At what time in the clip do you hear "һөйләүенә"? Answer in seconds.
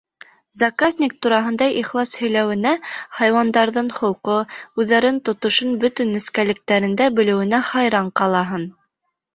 2.21-2.71